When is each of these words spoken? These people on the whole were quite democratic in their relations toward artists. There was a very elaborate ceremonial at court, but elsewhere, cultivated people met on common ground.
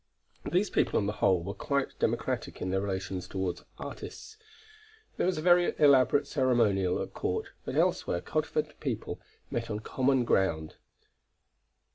These 0.51 0.71
people 0.71 0.97
on 0.97 1.05
the 1.05 1.11
whole 1.21 1.43
were 1.43 1.53
quite 1.53 1.99
democratic 1.99 2.59
in 2.59 2.71
their 2.71 2.81
relations 2.81 3.27
toward 3.27 3.61
artists. 3.77 4.35
There 5.17 5.27
was 5.27 5.37
a 5.37 5.43
very 5.43 5.75
elaborate 5.77 6.25
ceremonial 6.25 6.99
at 7.03 7.13
court, 7.13 7.49
but 7.65 7.75
elsewhere, 7.75 8.19
cultivated 8.19 8.79
people 8.79 9.21
met 9.51 9.69
on 9.69 9.81
common 9.81 10.25
ground. 10.25 10.77